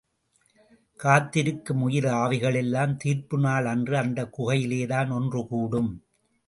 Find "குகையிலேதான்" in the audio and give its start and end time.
4.39-5.11